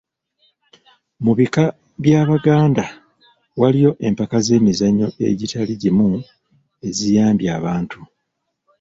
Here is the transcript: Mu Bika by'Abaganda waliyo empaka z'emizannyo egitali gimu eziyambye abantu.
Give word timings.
Mu 1.23 1.31
Bika 1.37 1.65
by'Abaganda 2.03 2.83
waliyo 3.61 3.91
empaka 4.07 4.37
z'emizannyo 4.45 5.07
egitali 5.29 5.73
gimu 5.81 6.07
eziyambye 6.87 7.47
abantu. 7.59 7.99